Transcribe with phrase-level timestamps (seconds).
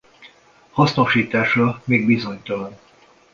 [0.71, 2.77] Hasznosítása még bizonytalan.